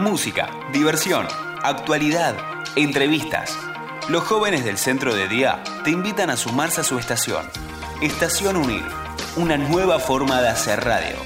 [0.00, 1.26] Música, diversión,
[1.62, 2.34] actualidad,
[2.74, 3.54] entrevistas.
[4.08, 7.44] Los jóvenes del centro de día te invitan a sumarse a su estación.
[8.00, 8.82] Estación Unir,
[9.36, 11.16] una nueva forma de hacer radio.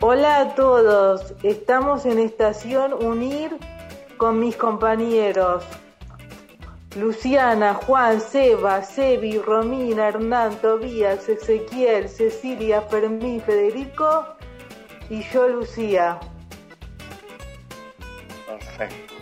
[0.00, 3.58] Hola a todos, estamos en Estación Unir
[4.16, 5.64] con mis compañeros
[6.96, 14.24] Luciana, Juan, Seba, Sebi, Romina, Hernán, Tobías, Ezequiel, Cecilia, Fermín, Federico
[15.12, 16.18] y yo, Lucía.
[18.46, 19.14] Perfecto.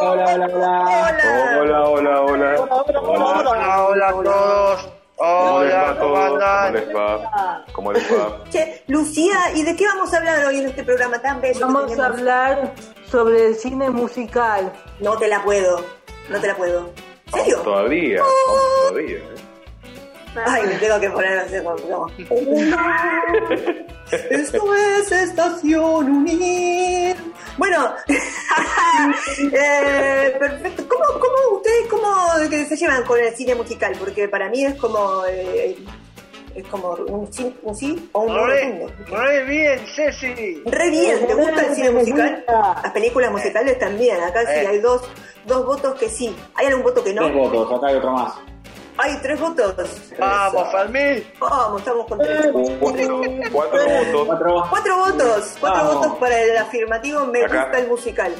[0.00, 1.58] Hola, hola, hola.
[1.60, 2.54] Hola, hola, hola.
[3.02, 4.88] Hola, hola a todos.
[5.16, 6.28] ¿Cómo les va Hola, a ¿cómo todos?
[6.28, 6.74] ¿Cómo andan?
[6.74, 7.64] les va?
[7.72, 8.44] ¿Cómo les va?
[8.50, 11.58] Che, Lucía, ¿y de qué vamos a hablar hoy en este programa tan bello?
[11.66, 12.72] Vamos a hablar
[13.10, 14.72] sobre el cine musical.
[15.00, 15.84] No te la puedo,
[16.28, 16.90] no te la puedo.
[17.26, 17.58] ¿En serio?
[17.62, 19.16] Todavía, vamos todavía.
[19.18, 19.47] ¿eh?
[20.46, 21.76] Ay, me tengo que poner así como...
[21.88, 22.06] no.
[24.30, 27.16] Esto es Estación Unir.
[27.56, 27.92] Bueno,
[29.52, 30.84] eh, perfecto.
[30.88, 33.94] ¿Cómo, cómo ustedes cómo que se llevan con el cine musical?
[33.98, 35.24] Porque para mí es como...
[35.28, 35.76] eh,
[36.54, 40.60] es como un sí, un sí o un no Re, bien, Ceci.
[40.66, 42.44] Re bien, ¿te gusta el cine musical?
[42.82, 44.66] Las películas musicales también, acá sí Eh.
[44.66, 45.02] hay dos,
[45.46, 46.34] dos votos que sí.
[46.56, 47.32] ¿Hay algún voto que Tres no?
[47.32, 48.32] votos, acá hay otro más.
[48.98, 49.74] Hay tres votos.
[50.18, 50.70] Vamos, Eso.
[50.76, 51.24] Fermín.
[51.38, 52.46] Vamos, estamos con tres.
[52.80, 54.26] Cuatro, cuatro votos.
[54.26, 54.66] Cuatro.
[54.70, 55.94] Cuatro votos, cuatro Vamos.
[55.94, 57.62] votos para el afirmativo, me Acá.
[57.62, 58.34] gusta el musical.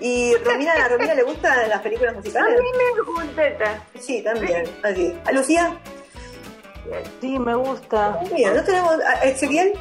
[0.00, 2.58] ¿Y Romina, a Romina le gustan las películas musicales?
[2.60, 3.82] me gusta.
[3.98, 4.64] Sí, también.
[4.82, 5.16] Así.
[5.24, 5.78] ¿A Lucía?
[7.20, 8.20] Sí, me gusta.
[8.32, 9.72] Mira, ¿no tenemos a Ezequiel?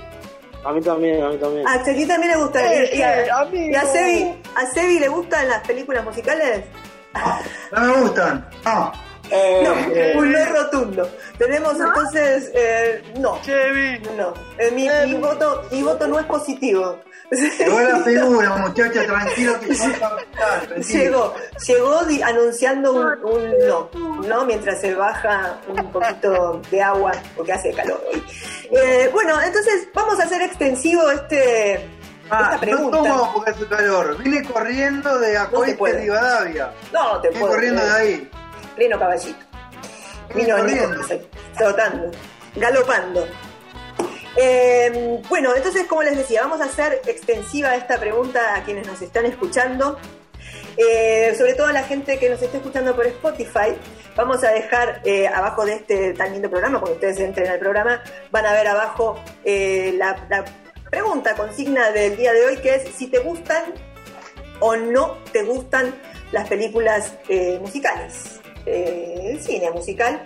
[0.64, 1.68] A mí también, a mí también.
[1.68, 2.74] A Ezequiel también le gusta.
[2.74, 3.72] Eh, ¿Y a, eh, amigo.
[3.72, 4.42] y a Sebi?
[4.56, 6.64] ¿A Sebi le gustan las películas musicales?
[7.72, 8.48] No me gustan.
[8.64, 8.92] No.
[9.32, 11.10] No, un no rotundo.
[11.38, 14.00] Tenemos entonces, eh, no, Chevy.
[14.18, 14.34] no.
[14.58, 17.00] Eh, mi, mi voto, mi voto no es positivo.
[17.32, 19.74] Llegó la figura, muchacha, tranquilo que.
[20.94, 21.34] Llegó,
[21.68, 23.90] llegó di- anunciando un, un no,
[24.28, 28.24] no, mientras se baja un poquito de agua, porque hace calor hoy.
[28.72, 31.88] Eh, bueno, entonces vamos a hacer extensivo este,
[32.30, 34.18] Ah, no tomo porque hace calor.
[34.24, 36.02] Vine corriendo de Acoite puede.
[36.02, 36.72] Rivadavia.
[36.94, 38.02] No, te Vine puedo corriendo de creer.
[38.08, 38.32] ahí.
[38.76, 39.40] Pleno caballito.
[40.34, 40.56] Vino
[41.58, 42.12] trotando,
[42.56, 43.28] galopando.
[44.38, 49.02] Eh, bueno, entonces, como les decía, vamos a hacer extensiva esta pregunta a quienes nos
[49.02, 49.98] están escuchando.
[50.78, 53.76] Eh, sobre todo a la gente que nos está escuchando por Spotify.
[54.16, 58.02] Vamos a dejar eh, abajo de este tan lindo programa, cuando ustedes entren al programa,
[58.32, 60.46] van a ver abajo eh, la, la
[60.90, 63.64] pregunta, consigna del día de hoy, que es si te gustan
[64.60, 65.94] o no te gustan
[66.32, 67.14] las películas
[67.60, 70.22] musicales, eh, el cine musical,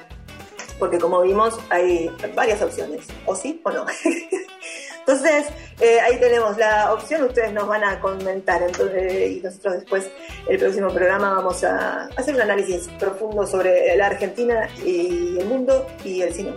[0.77, 3.85] porque como vimos hay varias opciones, o sí o no.
[4.99, 5.47] Entonces,
[5.81, 10.07] eh, ahí tenemos la opción, ustedes nos van a comentar, entonces, y nosotros después,
[10.47, 15.87] el próximo programa, vamos a hacer un análisis profundo sobre la Argentina y el mundo
[16.03, 16.53] y el cine.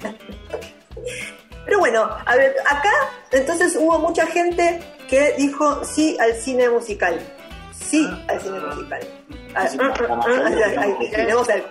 [1.64, 2.92] Pero bueno, a ver, acá
[3.32, 7.18] entonces hubo mucha gente que dijo sí al cine musical.
[7.90, 9.00] Sí al cine musical.
[9.54, 10.96] Ah, ah, ah, ah, al-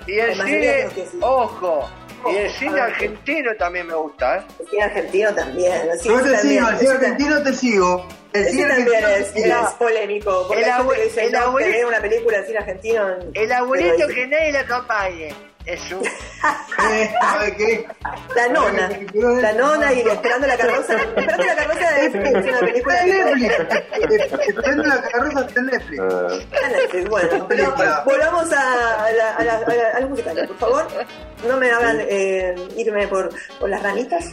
[0.08, 1.18] Y la el mayoría cine, sí.
[1.22, 1.90] ojo,
[2.30, 4.42] y el Ojo, cine argentino también me gusta, ¿eh?
[4.60, 5.82] El cine argentino también.
[6.04, 8.08] Yo te también, sigo, el cine argentino te sigo.
[8.34, 10.46] El cine también argentino es, polémico.
[10.48, 13.08] Porque El abue- dice, el no, abuelo- que vea una película de cine argentino.
[13.34, 15.36] El abuelito que nadie le acompañe.
[15.66, 16.04] Es un...
[16.06, 17.86] Eh, ¿Sabe qué?
[18.36, 18.90] La nona.
[19.42, 20.96] La nona y esperando la carroza.
[20.96, 23.54] Esperando la carroza de Netflix, una película Netflix.
[24.48, 26.02] Esperando la carroza Netflix.
[26.72, 27.76] Netflix, Bueno, pero
[28.06, 30.88] volvamos a, la, a, la, a, la- a los musicales, por favor.
[31.48, 34.26] No me hagan eh, irme por, por las ranitas.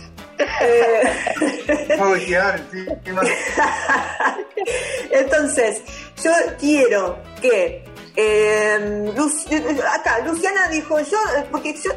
[0.60, 1.03] Eh.
[5.10, 5.82] Entonces,
[6.22, 7.84] yo quiero que
[8.16, 11.93] eh, Lu- acá Luciana dijo yo, eh, porque yo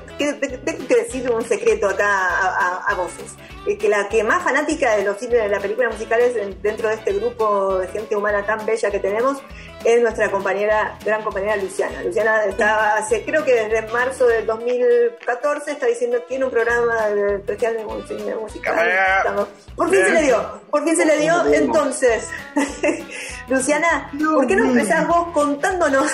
[0.66, 4.96] tengo que decir un secreto acá a, a- voces, eh, que la que más fanática
[4.96, 8.44] de los cines de las películas musicales en- dentro de este grupo de gente humana
[8.46, 9.38] tan bella que tenemos
[9.84, 12.02] es nuestra compañera, gran compañera Luciana.
[12.04, 17.08] Luciana estaba hace, creo que desde marzo del 2014 está diciendo que tiene un programa
[17.10, 18.76] de especial de cine musical.
[19.20, 21.54] Estamos- Por fin se le dio, por fin se le dio.
[21.54, 22.28] Entonces,
[23.48, 26.12] Luciana, ¿por qué no empezás vos contándonos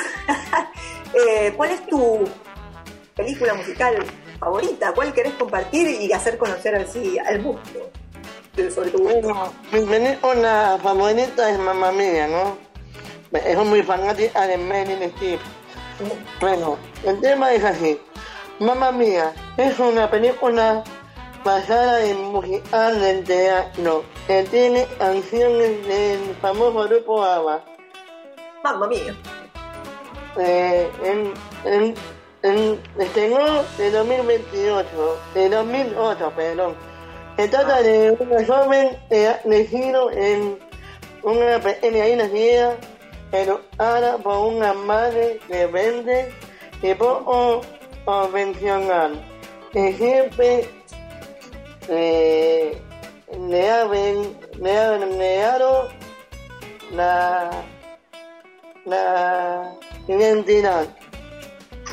[1.13, 2.27] eh, cuál es tu
[3.15, 3.95] película musical
[4.39, 4.93] favorita?
[4.93, 7.61] ¿Cuál querés compartir y hacer conocer así al mundo?
[8.73, 9.51] Sobre tu gusto.
[9.85, 12.57] Bueno, favorita es Mamma Mía, ¿no?
[13.37, 15.41] Es muy fanática de Meryl Streep.
[16.39, 17.99] Bueno, el tema es así.
[18.59, 20.83] Mamma Mía es una película
[21.45, 27.63] basada en musical del teatro, que tiene canciones del famoso grupo ABBA.
[28.63, 29.15] Mamma mía.
[30.37, 31.33] Eh, en,
[31.71, 31.93] en,
[32.45, 34.87] en, estrenó de 2028,
[35.33, 36.75] de 2008, perdón.
[37.37, 38.97] Se trata de un joven
[39.27, 40.57] ha nacido en
[41.23, 42.75] una pequeña isla
[43.77, 46.31] ahora por una madre que vende
[46.81, 47.61] y poco
[48.05, 49.21] convencional,
[49.73, 50.69] que siempre
[51.89, 52.81] eh,
[53.49, 53.85] le ha
[54.97, 55.89] negado
[56.91, 57.49] la
[58.85, 59.73] la
[60.07, 60.87] identidad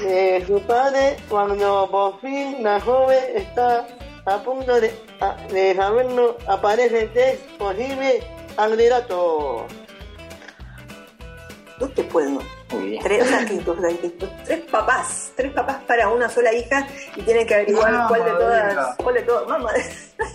[0.00, 3.86] de su padre cuando por fin la joven está
[4.24, 8.22] a punto de, a- de saberlo aparece que es posible
[8.56, 9.66] candidato.
[11.80, 12.38] No te puedo.
[12.70, 13.02] Muy bien.
[13.02, 16.86] Tres, que dos- que- tres papás, tres papás para una sola hija
[17.16, 18.08] y tienen que averiguar Mamadera.
[18.08, 19.84] cuál de todas, cuál de todas, mamadera.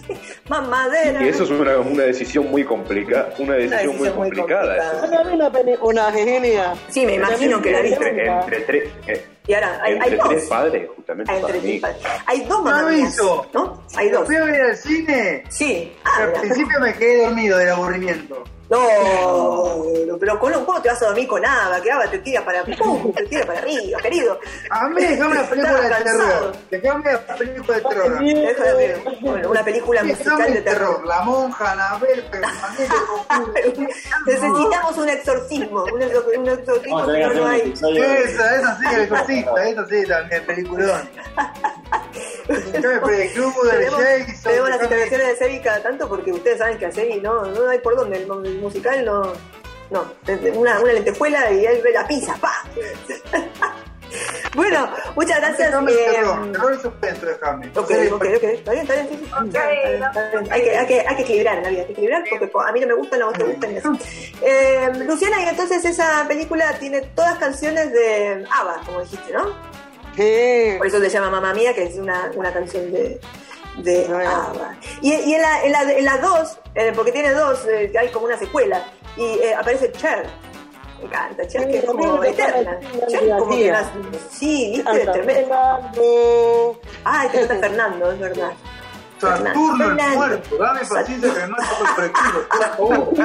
[0.49, 1.23] mamadera.
[1.23, 4.91] Y eso es una, una decisión muy complicada, una decisión, decisión muy muy complicada.
[4.99, 5.33] complicada.
[5.33, 6.73] Una película, Virginia.
[6.89, 8.07] Sí, me imagino que la viste.
[8.09, 10.29] Entre, entre tres, eh, Y ahora, hay, hay entre dos.
[10.29, 11.79] tres padres, justamente Hay, para entre mí.
[11.79, 12.21] tres padres.
[12.25, 13.47] hay dos ¿No mamás, aviso?
[13.53, 13.83] ¿no?
[13.95, 14.25] Hay dos.
[14.25, 15.43] Fui a ver al cine.
[15.49, 15.93] Sí.
[16.03, 18.43] pero Ah, al principio me quedé dormido del aburrimiento.
[18.69, 19.83] No,
[20.19, 23.13] pero con un poco te vas a dormir con nada, que te tira para, ¡pum!
[23.15, 24.39] te tira para arriba, querido.
[24.69, 26.55] A mí dejame una película de terror.
[26.69, 29.19] Dejame una película de terror.
[29.21, 31.05] Bueno, una película musical de terror.
[31.05, 33.87] La monja, Anabel, Permanente,
[34.25, 37.73] Necesitamos un exorcismo, un, exor- un exorcismo que no, hay.
[37.73, 41.09] Esa, esa sí, el exorcista, esa sí también, peliculón.
[42.47, 42.81] El
[43.31, 44.35] club del Tenemos, Jason.
[44.43, 47.69] tenemos las intervenciones de Sebi cada tanto porque ustedes saben que a Sebi no, no
[47.69, 49.33] hay por dónde, el, el musical no.
[49.89, 50.03] No,
[50.55, 52.61] una, una lentejuela y él ve la pizza, ¡pa!
[54.55, 55.69] bueno, muchas gracias.
[55.69, 57.67] Dejame eh, terror, terror y suspenso, déjame.
[57.75, 59.23] Ok, ok, ok, está bien, está bien, sí, sí.
[59.45, 60.51] Está bien, está bien.
[60.51, 62.61] Hay, que, hay, que, hay que equilibrar en la vida, hay que equilibrar porque po-
[62.61, 63.77] a mí no me gustan, a vos te gustan.
[63.77, 63.93] eso.
[64.41, 69.45] Eh, Luciana, y entonces esa película tiene todas canciones de ABBA, como dijiste, ¿no?
[70.17, 70.73] Sí.
[70.77, 73.21] Por eso se llama Mamma Mía, que es una, una canción de,
[73.77, 74.29] de Bueno.
[74.31, 74.75] ABBA.
[75.01, 78.09] Y, y en la en la, en la dos, eh, porque tiene dos, eh, hay
[78.09, 78.83] como una secuela,
[79.15, 80.25] y eh, aparece Cher.
[80.99, 82.79] Me encanta, Cher, que es como eterna.
[83.07, 83.87] Cher como que las...
[84.31, 86.79] Sí, viste, tremendo.
[87.03, 88.51] Ay, te está Fernando, es verdad.
[89.19, 90.15] Saturno el Fernando.
[90.17, 91.65] muerto, dame paciencia que no es
[91.99, 93.13] el kilo, por favor.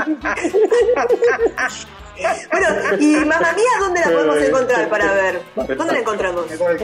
[2.53, 2.69] Bueno,
[3.01, 5.43] y Mamma Mía, ¿dónde la podemos encontrar para ver?
[5.57, 6.45] ¿Dónde la encontramos?
[6.45, 6.77] Con el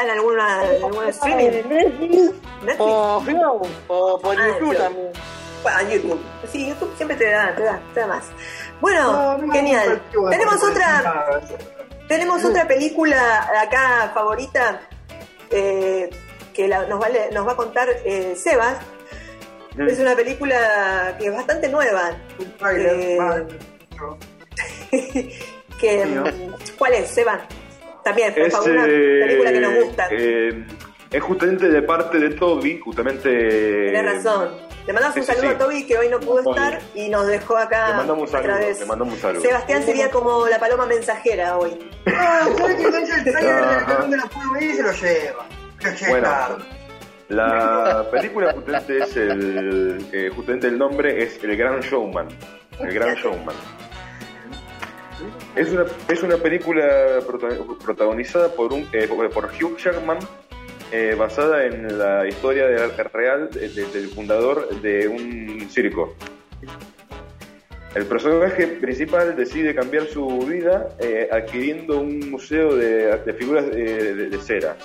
[0.00, 1.44] chomo este ¿Tiene alguna- ¿Está en alguna, en algún streaming?
[1.46, 2.32] Netflix
[2.62, 3.40] ¿Netflix?
[3.88, 5.08] o por Ah, YouTube también.
[5.62, 6.20] Bueno, YouTube.
[6.52, 8.24] Sí, YouTube siempre te da, te da, te da más.
[8.80, 10.02] Bueno, No, genial.
[10.30, 11.40] Tenemos otra,
[12.08, 14.80] tenemos otra película acá favorita
[15.50, 16.10] eh,
[16.54, 18.76] que la- nos, va, a le- nos va a contar eh, Sebas.
[19.76, 19.88] Mm.
[19.88, 22.12] Es una película que es bastante nueva.
[22.58, 23.18] Trailer,
[24.90, 25.26] Eh.
[26.78, 27.40] ¿Cuál es, Sebas?
[28.06, 30.08] También, por Es, favor, una eh, película que nos gusta.
[30.12, 30.64] eh,
[31.10, 33.90] es justamente de parte de Toby, justamente.
[33.90, 34.50] Tienes razón.
[34.86, 35.54] Le mandamos un sí, saludo sí.
[35.54, 37.88] a Toby que hoy no pudo estar y nos dejó acá.
[37.88, 38.78] Le mandamos un saludo, otra vez.
[38.80, 39.40] le mandamos un saludo.
[39.42, 41.76] Sebastián sería como la paloma mensajera hoy.
[42.06, 45.46] Ah, ¿sabes que entonces la Puebla y se lo lleva?
[46.08, 46.58] Bueno.
[47.28, 50.06] La película justamente es el.
[50.12, 52.28] eh, justamente el nombre es El Gran Showman.
[52.78, 53.56] El Gran Showman.
[55.54, 60.18] Es una, es una película prota- protagonizada por, un, eh, por Hugh Jackman,
[60.92, 66.14] eh, basada en la historia de- real de- de- del fundador de un circo.
[67.94, 74.38] El personaje principal decide cambiar su vida eh, adquiriendo un museo de, figuras eh, de
[74.38, 74.76] cera.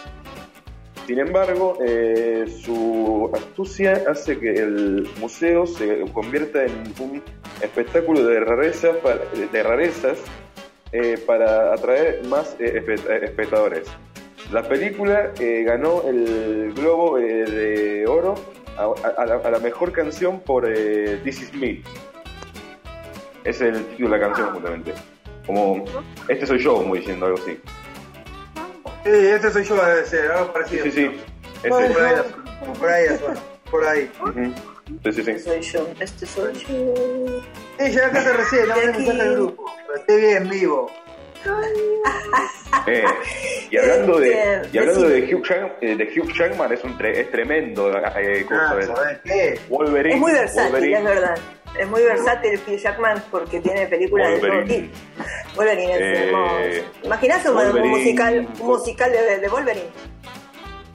[1.08, 7.22] Sin embargo, eh, su astucia hace que el museo se convierta en un
[7.62, 10.18] espectáculo de rarezas
[10.92, 13.88] eh, para atraer más eh, espe- espectadores.
[14.52, 15.32] La película
[15.66, 18.36] ganó el Globo de Oro
[18.78, 20.68] a, la, mejor canción por
[21.24, 21.82] This Is Me.
[23.44, 24.94] Ese es el título de la canción, justamente.
[25.46, 25.86] Como,
[26.28, 27.58] este soy yo, como diciendo algo así.
[29.04, 30.84] Sí, este soy yo, debe ser, algo Sí, parecido.
[30.86, 31.22] sí, sí.
[31.60, 31.98] Ese Por es.
[31.98, 32.24] ahí la
[32.74, 33.18] por ahí la
[33.72, 34.12] por ahí.
[35.04, 35.40] Sí, sí, sí.
[35.40, 36.68] Soy yo, este soy yo.
[36.68, 39.66] Sí, llegué a casa recién, no me mensaje del grupo.
[39.88, 40.92] Pero estoy bien, vivo.
[42.88, 43.04] Eh,
[43.70, 45.36] y hablando de, y hablando de.
[45.36, 48.96] Hugh, Jack- eh, de Hugh Jackman, es, un tre- es tremendo eh, cosa, Ah.
[48.96, 49.60] ¿sabes qué?
[49.70, 50.16] Wolverine.
[50.16, 50.98] Es muy versátil, Wolverine.
[50.98, 51.38] es verdad.
[51.80, 54.88] Es muy versátil Hugh Jackman porque tiene películas de todo Wolverine.
[54.88, 54.98] tipo.
[55.56, 56.90] Wolverine es Eh, hermoso.
[57.04, 57.88] ¿Imaginás un, Wolverine.
[57.90, 59.90] musical, un musical de, de Wolverine?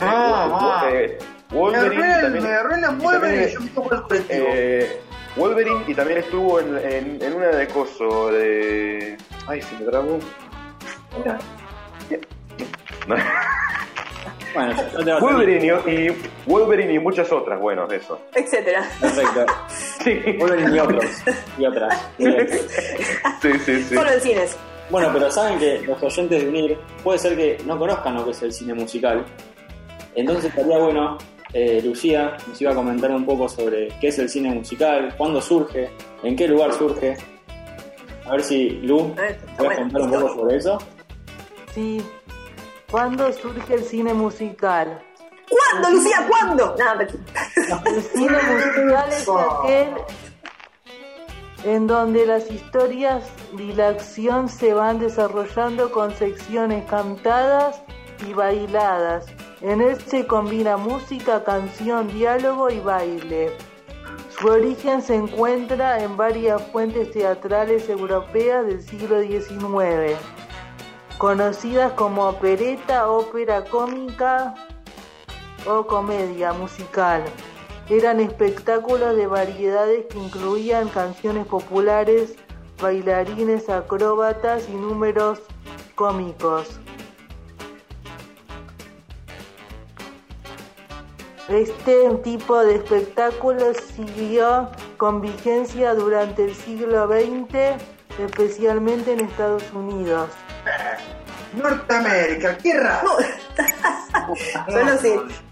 [0.00, 0.90] Ah, ah.
[0.92, 1.18] Eh,
[1.50, 4.46] Me Wolverine arruinan, me arruinan Wolverine yo me toco el colectivo.
[4.50, 5.00] Eh,
[5.36, 9.16] Wolverine y también estuvo en, en, en una de coso de.
[9.46, 10.18] Ay, se me trabó.
[11.16, 11.38] Mira.
[13.06, 13.16] No.
[14.54, 18.18] Bueno, yo tengo Wolverine y, y Wolverine y muchas otras, bueno, eso.
[18.34, 18.88] etcétera.
[19.00, 19.44] Perfecto.
[20.02, 21.04] Sí, Wolverine y otros.
[21.58, 22.08] Y otras.
[22.18, 22.48] Bien.
[23.42, 23.82] sí, sí.
[23.82, 23.94] sí.
[23.94, 24.56] Solo en cines.
[24.88, 28.30] Bueno, pero saben que los oyentes de UNIR puede ser que no conozcan lo que
[28.30, 29.26] es el cine musical.
[30.14, 31.18] Entonces estaría bueno,
[31.52, 35.40] eh, Lucía nos iba a comentar un poco sobre qué es el cine musical, cuándo
[35.42, 35.90] surge,
[36.22, 37.16] en qué lugar surge.
[38.26, 40.78] A ver si Lu, está puedes bueno, contar un poco sobre eso.
[41.72, 42.04] Sí.
[42.90, 45.00] ¿Cuándo surge el cine musical?
[45.48, 46.26] ¿Cuándo, Lucía?
[46.28, 46.74] ¿Cuándo?
[46.78, 49.28] Nada, pero- El cine musical es
[49.62, 49.88] aquel
[51.64, 53.24] en donde las historias
[53.58, 57.82] y la acción se van desarrollando con secciones cantadas
[58.28, 59.26] y bailadas.
[59.62, 63.52] En él se combina música, canción, diálogo y baile.
[64.38, 70.18] Su origen se encuentra en varias fuentes teatrales europeas del siglo XIX,
[71.16, 74.54] conocidas como opereta, ópera cómica,
[75.66, 77.24] o comedia musical.
[77.88, 82.34] Eran espectáculos de variedades que incluían canciones populares,
[82.80, 85.40] bailarines, acróbatas y números
[85.94, 86.78] cómicos.
[91.48, 97.80] Este tipo de espectáculos siguió con vigencia durante el siglo XX,
[98.20, 100.28] especialmente en Estados Unidos.
[101.54, 103.10] Norteamérica, qué raro.
[104.70, 105.00] Son los,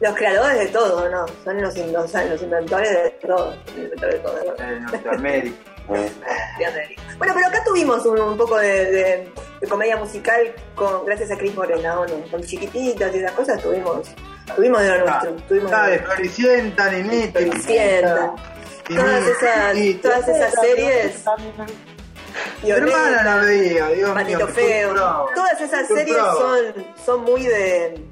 [0.00, 1.24] los creadores de todo, ¿no?
[1.44, 3.54] Son los, in- los, los inventores de todo.
[3.76, 4.22] Inventores
[4.58, 5.56] de Norteamérica.
[5.86, 11.38] Bueno, pero acá tuvimos un, un poco de, de- de comedia musical con gracias a
[11.38, 12.14] Cris Morena, ¿o no?
[12.30, 14.08] Con chiquititas y esas cosas tuvimos,
[14.56, 15.32] tuvimos de lo nuestro.
[15.48, 18.34] Tuvimos Está de Floricienta, Nenita, Floricienta.
[18.88, 21.24] Todas esas, todas esas series.
[22.62, 24.48] Mi hermana la veía, Dios mío.
[24.48, 24.94] Feo.
[25.34, 28.02] Todas esas series son, son muy de,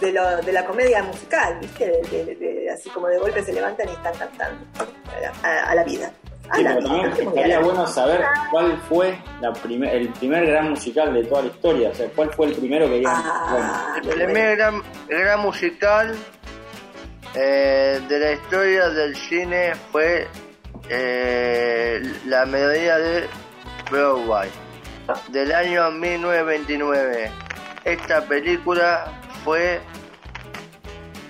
[0.00, 1.86] de, lo- de la comedia musical, ¿viste?
[2.10, 4.64] De, de- de- así como de golpe se levantan y están cantando
[5.42, 6.10] a, a- a la vida.
[6.42, 11.24] Sí, pero también estaría bueno saber cuál fue la primer, el primer gran musical de
[11.24, 11.90] toda la historia.
[11.90, 13.14] O sea, cuál fue el primero que digan.
[13.16, 16.14] Ah, El primer gran, gran musical
[17.34, 20.26] eh, de la historia del cine fue
[20.90, 23.26] eh, la melodía de
[23.90, 24.50] Broadway
[25.28, 27.30] del año 1929.
[27.84, 29.06] Esta película
[29.44, 29.80] fue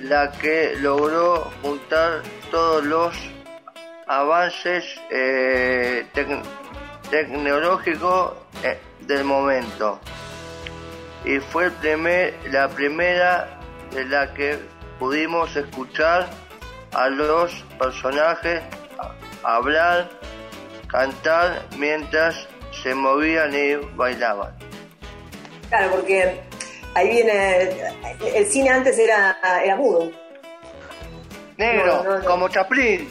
[0.00, 3.31] la que logró juntar todos los
[4.06, 6.42] avances eh, tec-
[7.10, 9.98] tecnológicos eh, del momento
[11.24, 13.58] y fue el primer, la primera
[13.92, 14.58] de la que
[14.98, 16.28] pudimos escuchar
[16.92, 18.60] a los personajes
[19.44, 20.08] hablar,
[20.88, 22.46] cantar mientras
[22.82, 24.52] se movían y bailaban.
[25.68, 26.40] Claro, porque
[26.94, 27.70] ahí viene.
[28.34, 30.10] El cine antes era, era mudo.
[31.56, 32.24] Negro, No, no, no.
[32.24, 33.08] como Chaplin.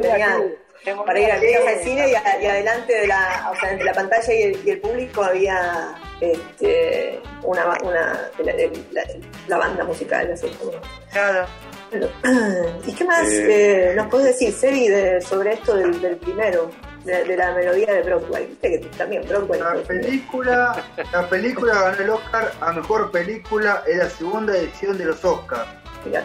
[0.00, 1.40] Tenían- tengo para ir al
[1.82, 4.70] cine y, a- y adelante de la, o sea, entre la pantalla y el, y
[4.70, 8.52] el público había este, una, una la,
[8.92, 9.04] la-
[9.48, 10.72] la banda musical, así como.
[11.10, 11.46] Claro.
[12.86, 13.92] ¿Y qué más Eh.
[13.92, 16.70] eh, nos puedes decir, Seri, de- sobre esto del, del primero,
[17.04, 18.46] de, de la melodía de Broadway?
[18.46, 19.60] Viste que también Broadway.
[19.60, 25.04] La película, la película ganó el Oscar a mejor película en la segunda edición de
[25.06, 25.68] los Oscars,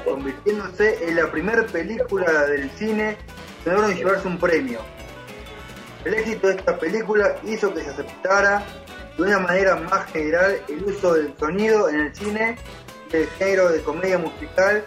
[0.06, 3.18] Convirtiéndose en la primera película del cine
[3.64, 4.80] que lograron llevarse un premio.
[6.06, 8.64] El éxito de esta película hizo que se aceptara
[9.18, 12.58] de una manera más general el uso del sonido en el cine
[13.12, 14.84] y el género de comedia musical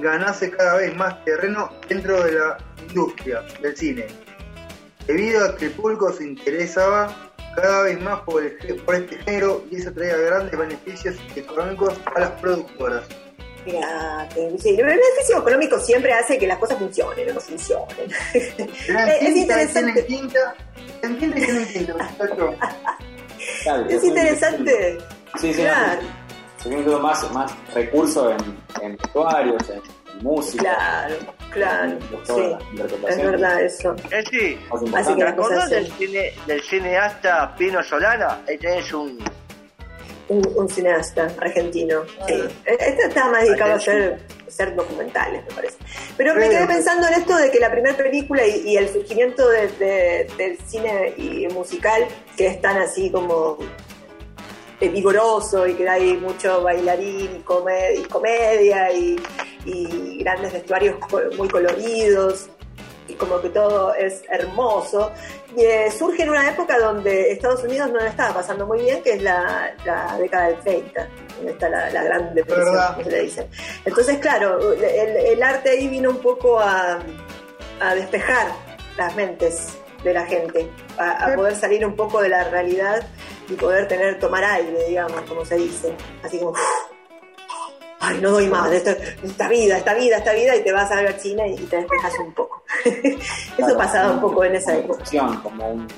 [0.00, 4.06] ganase cada vez más terreno dentro de la industria del cine
[5.06, 8.42] debido a que el público se interesaba cada vez más por,
[8.84, 13.04] por este género y eso traía grandes beneficios económicos a las productoras.
[13.66, 17.86] El beneficio económico siempre hace que las cosas funcionen o no funcionen.
[18.88, 20.06] Eran Es- interesante.
[23.88, 24.98] Es interesante.
[25.40, 26.02] Sí, sí, Claro,
[26.62, 30.62] se viene todo más, más recursos en, en vestuarios, en, en música.
[30.62, 31.14] claro,
[31.50, 31.92] claro.
[31.92, 32.56] en Sí,
[33.08, 33.94] es verdad eso.
[34.10, 34.58] Eh, sí,
[34.94, 38.40] Así que ¿te acordás del, cine, del cineasta Pino Solana?
[38.48, 39.18] Ahí tenés un...
[40.30, 42.02] Un, un cineasta argentino.
[42.28, 42.34] Sí.
[42.64, 45.76] Este estaba más dedicado a hacer, hacer documentales, me parece.
[46.16, 49.48] Pero me quedé pensando en esto de que la primera película y, y el surgimiento
[49.48, 52.06] de- de- del cine y musical,
[52.36, 53.58] que es tan así como
[54.80, 59.20] eh, vigoroso y que hay mucho bailarín y, come- y comedia y,
[59.64, 60.96] y grandes vestuarios
[61.36, 62.48] muy coloridos
[63.10, 65.10] y como que todo es hermoso.
[65.56, 69.02] Y, eh, surge en una época donde Estados Unidos no la estaba pasando muy bien,
[69.02, 73.22] que es la, la década del 30, donde está la, la gran depresión, se le
[73.22, 73.48] dice.
[73.84, 77.00] Entonces, claro, el, el arte ahí vino un poco a,
[77.80, 78.48] a despejar
[78.96, 83.02] las mentes de la gente, a, a poder salir un poco de la realidad
[83.48, 85.92] y poder tener, tomar aire, digamos, como se dice.
[86.22, 86.54] Así como,
[88.00, 90.72] ay, no doy más de esta, de esta vida, esta vida, esta vida, y te
[90.72, 92.59] vas a ver China y te despejas un poco.
[92.84, 93.20] Eso
[93.56, 95.04] Claro, pasaba un poco en esa época.
[95.42, 95.88] como un-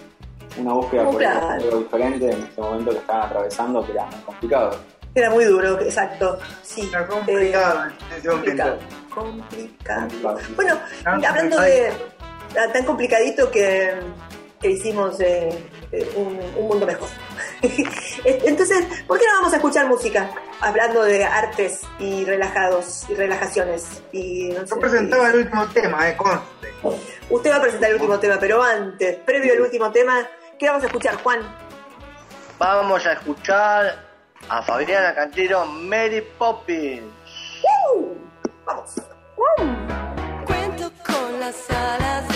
[0.59, 1.49] una búsqueda por Claro.
[1.49, 4.77] algo diferente en este momento que estaban atravesando, que era muy complicado.
[5.15, 6.39] Era muy duro, exacto.
[6.62, 6.89] Sí.
[6.91, 8.33] Era complicado Eh, en ese momento.
[8.35, 8.79] complicado.
[9.15, 10.01] Complicado.
[10.01, 10.39] Complicado.
[10.57, 11.89] Bueno, hablando de
[12.59, 13.93] ah, tan complicadito que,
[14.61, 15.49] que hicimos eh,
[15.93, 17.09] eh, un, un mundo mejor.
[18.25, 20.31] Entonces, ¿por qué no vamos a escuchar música?
[20.61, 24.03] Hablando de artes y relajados y relajaciones.
[24.12, 26.62] Y, no sé, Yo presentaba el último tema, eh, conste.
[27.31, 30.27] Usted va a presentar el último tema, pero antes, previo al último tema,
[30.59, 31.41] ¿qué vamos a escuchar, Juan?
[32.59, 34.05] Vamos a escuchar
[34.49, 37.03] a Fabiana Cantero Mary Poppins.
[37.95, 38.15] ¡Uh!
[38.65, 39.01] Vamos.
[40.47, 42.32] Cuento con las alas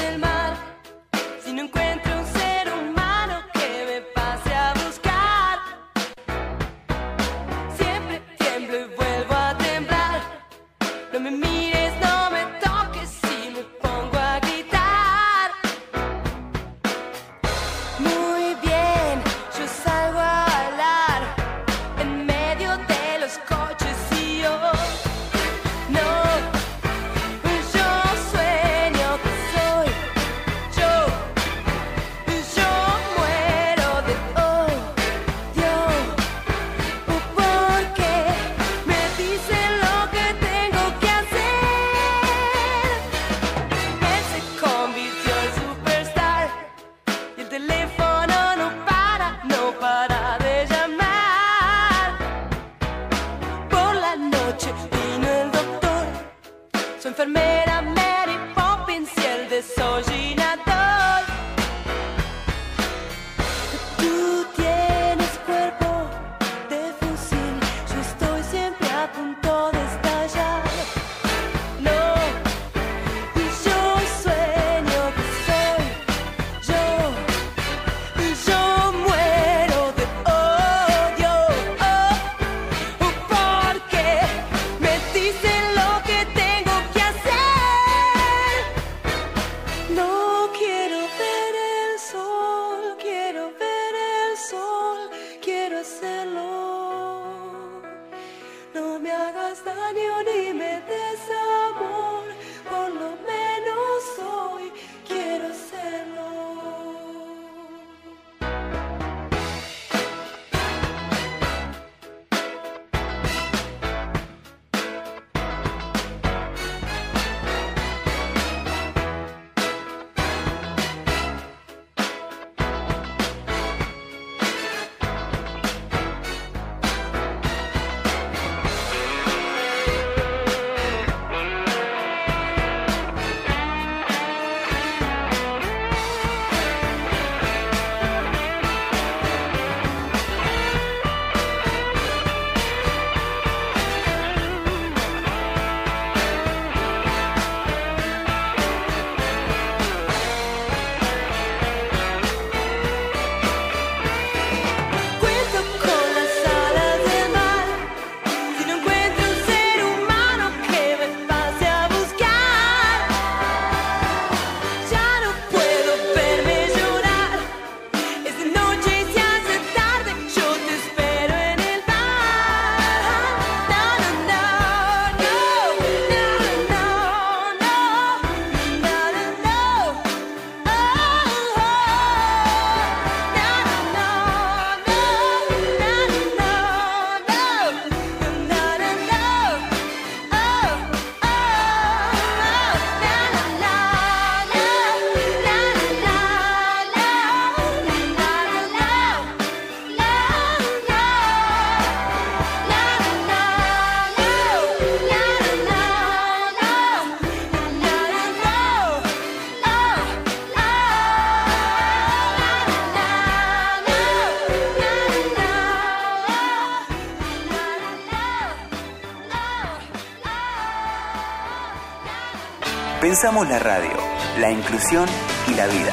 [223.26, 223.91] Pensamos la radio,
[224.39, 225.04] la inclusión
[225.49, 225.91] y la vida.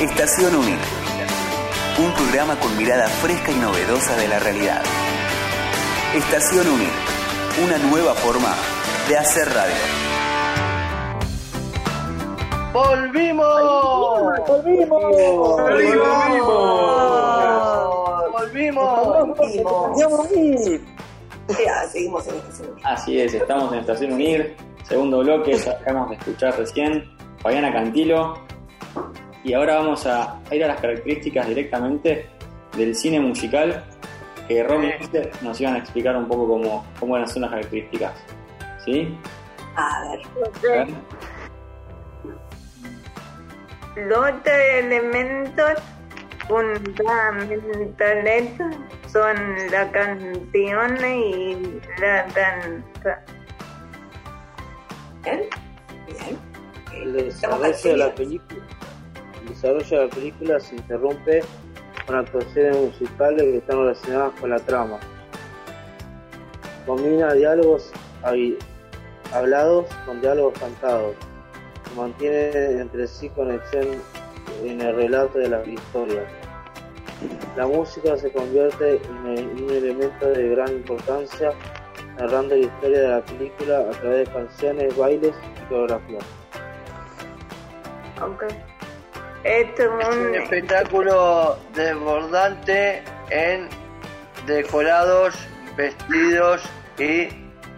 [0.00, 0.78] Estación Unir.
[1.98, 4.80] Un programa con mirada fresca y novedosa de la realidad.
[6.14, 6.88] Estación Unir.
[7.62, 8.54] Una nueva forma
[9.10, 9.74] de hacer radio.
[12.72, 13.62] ¡Volvimos!
[14.48, 15.02] ¡Volvimos!
[18.32, 18.96] ¡Volvimos!
[19.12, 20.80] Volvimos.
[21.48, 24.56] Ya, seguimos en esta Así es, estamos en Estación Unir,
[24.88, 27.08] segundo bloque, acabamos de escuchar recién,
[27.42, 28.34] Fabiana Cantilo,
[29.42, 32.28] y ahora vamos a ir a las características directamente
[32.76, 33.84] del cine musical,
[34.48, 34.92] que Romy
[35.42, 38.14] nos iban a explicar un poco cómo, cómo eran son las características.
[38.84, 39.18] ¿Sí?
[39.74, 40.16] A
[40.62, 40.86] ver.
[43.96, 45.72] Los elementos
[46.46, 48.52] fundamentales
[49.08, 49.36] son
[49.70, 53.24] la canción y la danza.
[55.26, 58.60] El desarrollo de la película,
[59.42, 61.42] el desarrollo de la película se interrumpe
[62.06, 64.98] con actuaciones musicales que están relacionadas con la trama.
[66.86, 67.90] Combina diálogos
[69.32, 71.16] hablados con diálogos cantados.
[71.96, 73.86] Mantiene entre sí conexión
[74.64, 76.22] en el relato de la historia.
[77.56, 81.52] La música se convierte en un elemento de gran importancia,
[82.18, 86.24] narrando la historia de la película a través de canciones, bailes y coreografías.
[88.22, 88.44] Ok.
[89.44, 93.68] Esto es un espectáculo desbordante en
[94.46, 95.34] decorados,
[95.76, 96.62] vestidos
[96.98, 97.28] y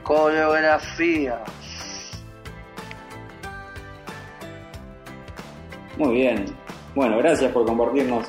[0.03, 1.43] coreografía.
[5.99, 6.47] Muy bien.
[6.95, 8.27] Bueno, gracias por compartirnos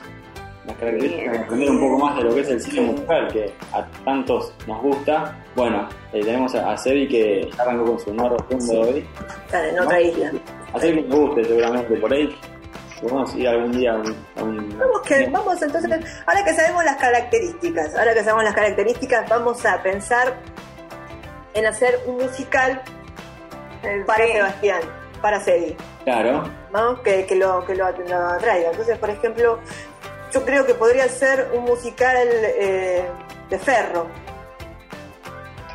[0.66, 3.86] las características, aprender un poco más de lo que es el cine musical, que a
[4.04, 5.36] tantos nos gusta.
[5.60, 9.06] Bueno, eh, tenemos a, a Sebi que ya arrancó con su no rotundo hoy.
[9.46, 10.32] Están en otra isla.
[10.74, 12.40] A Sebi que le guste seguramente por ahí.
[13.02, 14.16] Podemos ir algún día a un...
[14.38, 15.92] a un- Vamos, que, vamos entonces,
[16.26, 20.34] ahora que sabemos las características, ahora que sabemos las características, vamos a pensar
[21.54, 22.82] en hacer un musical
[24.08, 24.80] para Sebastián,
[25.22, 26.44] para Cedi, Claro.
[26.72, 27.02] ¿no?
[27.04, 28.72] Que, que lo, que lo, lo atraiga.
[28.72, 29.60] Entonces, por ejemplo,
[30.32, 33.04] yo creo que podría ser un musical eh,
[33.50, 34.08] de Ferro.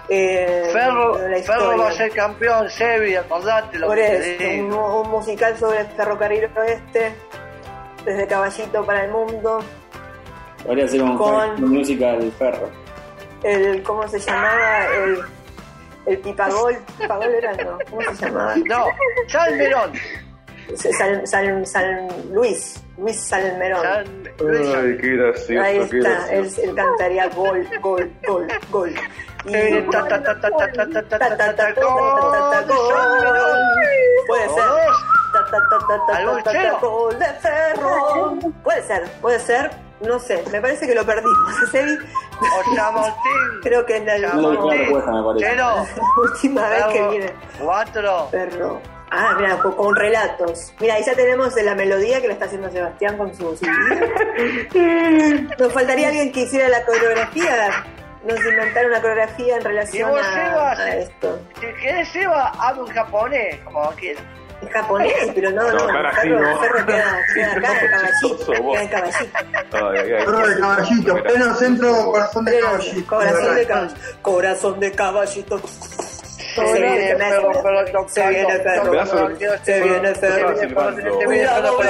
[0.08, 1.14] Eh, Ferro,
[1.44, 5.00] Ferro va a ser campeón, Sebi, acordate lo Por que te eso, un, digo.
[5.02, 7.14] un musical sobre el ferrocarril oeste,
[8.04, 9.60] desde Caballito para el Mundo.
[10.66, 12.68] Podría ser un, Con- un musical ferro.
[13.42, 14.86] el ¿cómo se llamaba?
[14.94, 15.18] El,
[16.06, 18.54] el Pipagol, Pipagol era no, ¿cómo se llamaba?
[18.66, 18.86] No,
[19.28, 19.92] Salmerón.
[20.76, 24.23] San, San, San Luis, Luis Salmerón.
[24.40, 25.62] Ay, qué gracioso.
[25.62, 26.60] Ahí está, qué gracioso.
[26.62, 28.94] Él, él, cantaría gol, gol, gol, gol.
[34.26, 34.64] Puede ser.
[36.80, 38.38] Gol de ferro.
[38.62, 39.70] Puede ser, puede ser.
[40.00, 41.54] No sé, me parece que lo perdimos.
[41.70, 41.78] ¿sí?
[42.40, 43.60] O Chamontín.
[43.62, 44.34] Creo que en la
[46.16, 47.32] última vez que viene.
[47.58, 48.28] Cuatro.
[48.30, 48.80] Perro.
[49.16, 50.72] Ah, mira, con, con relatos.
[50.80, 53.44] Mira, ahí ya tenemos la melodía que la está haciendo Sebastián con su.
[55.58, 57.84] Nos faltaría alguien que hiciera la coreografía.
[58.26, 61.38] Nos inventara una coreografía en relación vos, a, Sebas, a esto.
[61.60, 64.22] si querés, Seba, habla un japonés, como quieras.
[64.62, 66.50] En japonés, pero no, no, No, el cara, sí, ferro, no.
[66.50, 68.46] el ferro queda, queda acá en caballito.
[68.46, 69.38] Queda en caballito.
[69.72, 70.24] Ay, ay, ay.
[70.24, 73.06] Perro de caballito, pleno centro, corazón de caballito.
[73.06, 74.00] Corazón de caballito.
[74.22, 75.60] Corazón de caballito
[76.54, 81.80] se viene Ferro, Ferro, se viene Ferro, se viene Ferro, se viene Ferro,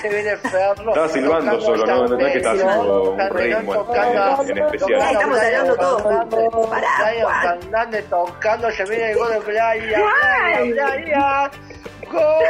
[0.00, 0.88] se viene Ferro.
[0.88, 3.94] Estaba silbando solo, no, no, es que estaba haciendo un ritmo
[4.42, 5.12] en, especial.
[5.12, 6.66] Estamos hablando todos.
[6.68, 6.88] Pará,
[7.60, 10.02] Fernández tocando, se viene el gol de Playa.
[10.72, 11.50] ¡Playa!
[12.10, 12.44] ¡Gol!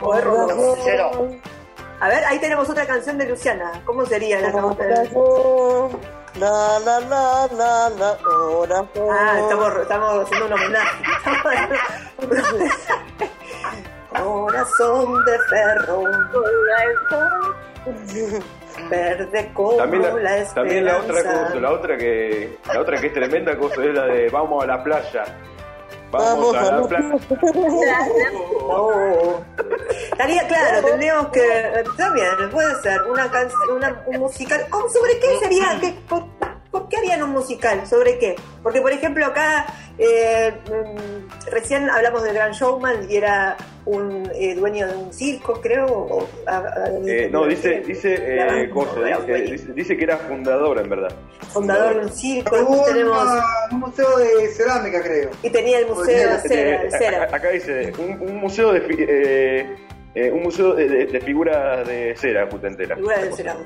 [0.00, 1.42] ¡Gol!
[2.02, 3.80] A ver, ahí tenemos otra canción de Luciana.
[3.84, 4.76] ¿Cómo sería la canción?
[6.40, 9.08] La la la la la corazón.
[9.08, 11.04] Ah, estamos, estamos haciendo un homenaje.
[14.20, 16.02] Corazón de ferro.
[18.90, 20.54] Verde como También la, la, esperanza.
[20.54, 24.06] también la otra cosa, la otra que la otra que es tremenda cosa es la
[24.06, 25.24] de vamos a la playa.
[26.12, 27.16] Vamos, a la playa.
[28.64, 29.40] Oh.
[30.12, 31.84] Estaría claro, tendríamos que.
[31.96, 34.66] También, puede ser una canción, una, un musical.
[34.70, 35.78] ¿Cómo, ¿Sobre qué sería?
[35.80, 36.24] ¿Qué, por,
[36.72, 37.86] por qué harían un musical?
[37.86, 38.34] ¿Sobre qué?
[38.62, 39.66] Porque, por ejemplo, acá
[39.98, 45.60] eh, mm, recién hablamos del Gran Showman y era un eh, dueño de un circo,
[45.60, 45.86] creo.
[45.86, 48.68] o- a- a- Eh, no, dice, dice, eh,
[49.26, 51.12] dice, dice- dice que era fundador, en verdad.
[51.52, 52.56] fundador de un circo.
[52.56, 53.28] Hubo tenemos.
[53.70, 55.30] un museo de cerámica, creo.
[55.42, 56.80] Y tenía el museo de cera.
[56.82, 57.22] de Eh, cera.
[57.30, 59.76] a- Acá dice, un, un museo de, fi- eh,
[60.14, 62.96] eh, un museo de, de- de figuras de cera, putentera.
[62.96, 63.56] Figura de cera.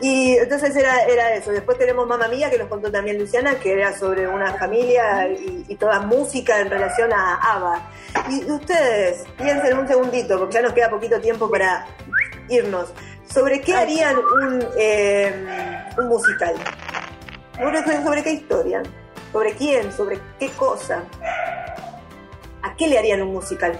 [0.00, 1.50] Y entonces era, era eso.
[1.50, 5.64] Después tenemos Mamma Mía, que nos contó también Luciana, que era sobre una familia y,
[5.68, 7.90] y toda música en relación a ABBA.
[8.30, 11.86] Y ustedes, piensen un segundito, porque ya nos queda poquito tiempo para
[12.48, 12.92] irnos.
[13.32, 16.54] ¿Sobre qué harían un, eh, un musical?
[17.58, 18.82] ¿Sobre, sobre qué historia?
[19.32, 19.92] ¿Sobre quién?
[19.92, 21.02] ¿Sobre qué cosa?
[22.62, 23.78] ¿A qué le harían un musical?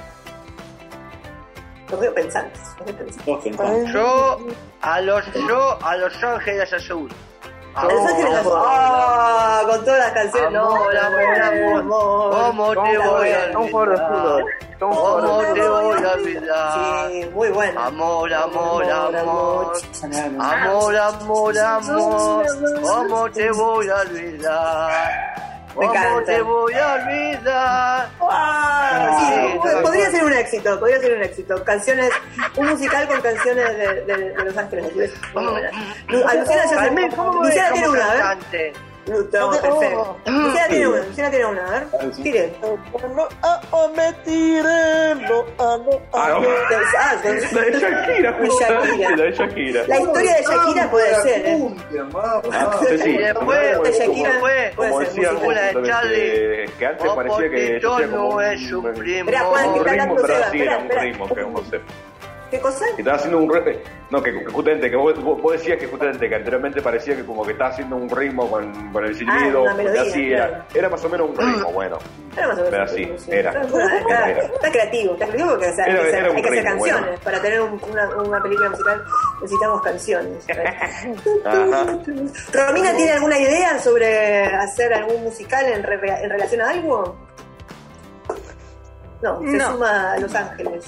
[1.90, 2.60] Los veo pensantes.
[2.78, 3.92] Los veo pensantes.
[3.92, 4.38] Yo
[4.82, 7.10] a los yo a los ángeles azul.
[7.74, 8.46] A Los Ángeles.
[8.54, 10.60] Ah, con todas las canciones.
[10.60, 12.30] Amor, no, amor, amor.
[12.30, 14.44] ¿Cómo te voy a olvidar?
[14.78, 17.10] ¿Cómo te voy a olvidar?
[17.10, 17.80] Sí, muy bueno.
[17.82, 19.72] Amor, amor, amor.
[20.40, 22.46] Amor, amor, amor.
[22.82, 25.36] ¿Cómo te voy a olvidar?
[25.74, 28.08] ¿Cómo te voy a olvidar?
[29.82, 31.64] Podría ser un éxito, podría ser un éxito.
[31.64, 32.10] Canciones,
[32.56, 34.86] un musical con canciones de, de- de Los Ángeles.
[34.86, 35.12] Azules.
[36.08, 38.36] Luciana ya se Carmen, ¿cómo ves Luciana como tiene una, a
[39.06, 39.12] ver.
[39.12, 39.12] cantante?
[39.12, 40.16] Lu- estamos perfecto.
[40.26, 41.86] Luciana tiene una, tiene una, a ver.
[42.22, 42.52] Tire.
[42.62, 46.48] No, ah, oh, me tiré, no, ah, no, Ah, no.
[46.98, 49.16] Ah, con- La de Shakira, De justamente, Shakira.
[49.16, 49.82] la de Shakira.
[49.86, 51.76] La historia de Shakira puede ser, ¿eh?
[52.52, 55.32] Ah, sí, después, de Shakira puede Como ser decía
[55.72, 56.64] de Charlie.
[56.78, 59.18] que antes Oh, parecía que yo no un, es su primo.
[59.20, 60.46] Espera, Juan, que un está ritmo, hablando Seba.
[60.46, 60.84] Espera, un
[61.62, 61.82] espera.
[62.50, 62.84] ¿Qué cosa?
[62.94, 66.28] Que estaba haciendo un re- no que, que justamente que vos, vos- decías que justamente
[66.28, 69.74] que anteriormente parecía que como que estaba haciendo un ritmo con, con el silbido una
[69.74, 70.64] melodía, así era, claro.
[70.74, 71.98] era más o menos un ritmo bueno
[72.36, 73.30] Era más o menos Pero así, sí, sí.
[73.32, 73.50] era.
[73.62, 74.70] Está, Era.
[74.70, 76.64] creativo, está creativo porque o sea, hay, Era- que hacer, era un hay que hacer
[76.64, 77.04] ritmo, canciones.
[77.06, 77.20] bueno.
[77.24, 79.04] Para tener un- una, una película musical
[79.42, 80.46] necesitamos canciones.
[82.52, 87.16] ¿Romina tiene alguna idea sobre hacer algún musical en, re- en relación a algo?
[89.22, 89.72] No, se No.
[89.72, 90.84] suma a Los Ángeles.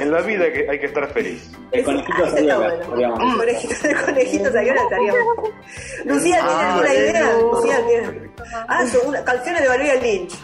[0.00, 2.96] en la vida que hay que estar feliz El conejito salió bueno.
[3.30, 5.34] El conejito, el conejito salió, estaría bueno.
[6.06, 7.32] Lucía, ¿tiene Ah, alguna idea?
[7.40, 8.30] Lucía, ¿tiene?
[8.68, 10.34] Ah, son una- canciones de Valeria Lynch.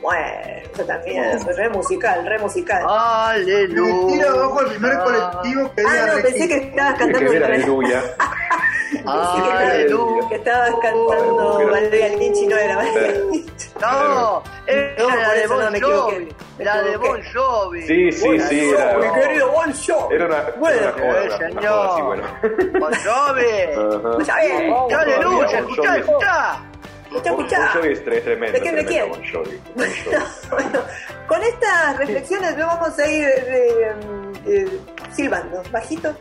[0.00, 0.26] Bueno,
[0.72, 2.82] eso también es re musical, re musical.
[2.88, 4.06] Aleluya.
[4.14, 7.42] Tira abajo el primer colectivo que Ah, no, pensé que estabas es que cantando un-
[7.42, 8.02] aleluya
[9.06, 10.28] Aleluya.
[10.28, 11.70] que estabas cantando Claro.
[11.70, 13.20] Valeria Lynch y no era Valeria Sí.
[13.32, 13.70] Lynch.
[13.80, 16.14] No, era No, la de no Bon me equivoqué.
[16.14, 16.28] Jovi.
[16.58, 16.96] La de.
[16.96, 17.82] Bon Jovi.
[17.82, 20.14] sí sí sí era, Mi querido Bon Jovi.
[20.14, 21.62] era una, Bueno, era una joda, eh, una- una señor.
[21.72, 22.24] joda así, bueno.
[22.80, 24.16] Bon Jovi.
[24.16, 24.24] Ajá.
[24.24, 24.74] Ya bien.
[24.98, 25.26] Aleluya,
[25.62, 26.00] Bon escuchá, Jovi.
[26.00, 26.62] escuchá.
[27.06, 27.68] Escuchá, Bon escuchá.
[27.74, 29.08] Jovi es tre- tremendo ¿De quién, de quién?
[29.10, 30.16] Bon Jovi, Bon Jovi.
[30.50, 30.80] Bueno,
[31.28, 33.94] con estas reflexiones nos vamos a ir eh,
[34.46, 34.80] eh,
[35.12, 36.14] silbando, bajito.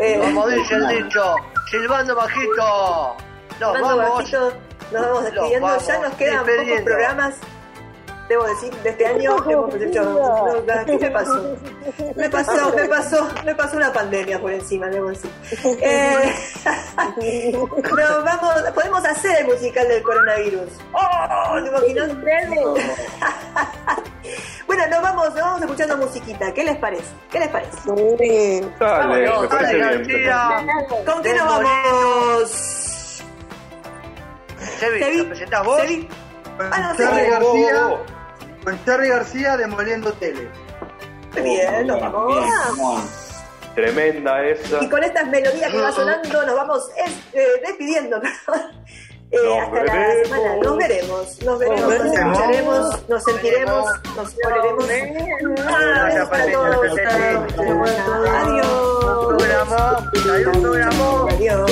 [0.00, 1.34] Eh, Como dice el dicho,
[1.70, 3.16] silbando bajito.
[3.60, 4.18] Nos silbando vamos.
[4.18, 4.52] bajito,
[4.92, 5.66] nos vamos despidiendo.
[5.66, 7.34] vamos ya nos quedan pocos programas.
[8.28, 10.02] Debo decir, de este año hemos hecho.
[10.04, 11.56] no, ¿Qué me pasó?
[12.14, 15.30] Me pasó, me pasó, me pasó una pandemia por encima, debo decir.
[15.64, 16.34] Eh,
[17.56, 20.68] nos vamos, podemos hacer el musical del coronavirus.
[20.92, 21.58] ¡Oh!
[21.62, 22.10] ¿Te imaginas?
[24.68, 26.52] bueno, nos vamos, nos vamos escuchando musiquita.
[26.54, 27.10] ¿Qué les parece?
[27.30, 27.76] ¿Qué les parece?
[28.78, 29.74] Dale, me parece
[30.06, 30.68] bien.
[31.04, 33.22] ¿Con qué nos vamos?
[34.78, 35.80] Sebi, ¿lo presentás vos?
[35.80, 36.08] Sebi.
[36.60, 37.30] Ah, no, Charlie.
[37.30, 37.96] García,
[38.64, 40.48] con Charlie García demoliendo tele.
[41.42, 42.44] Bien, nos vamos.
[43.74, 48.77] tremenda esa Y con estas melodías que va sonando nos vamos es- eh, despidiendo, perdón.
[49.30, 50.28] Eh, Nos hasta la veremos.
[50.28, 50.56] semana.
[50.62, 52.14] Nos veremos, nos veremos, nos veremos.
[52.14, 53.86] escucharemos, nos sentiremos,
[54.16, 54.86] nos oleremos.
[54.88, 56.98] Besos para todos.
[58.40, 58.68] Adiós.
[60.60, 61.28] Programó.
[61.28, 61.67] Adiós.